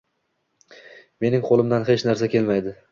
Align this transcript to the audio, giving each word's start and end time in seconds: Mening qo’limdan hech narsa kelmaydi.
Mening 1.27 1.47
qo’limdan 1.51 1.89
hech 1.93 2.09
narsa 2.11 2.33
kelmaydi. 2.37 2.77